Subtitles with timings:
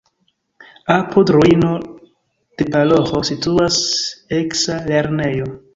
[0.95, 3.79] Apud ruino de paroĥo situas
[4.43, 5.53] eksa lernejo.